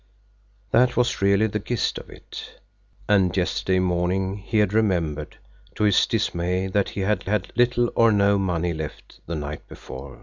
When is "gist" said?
1.59-1.99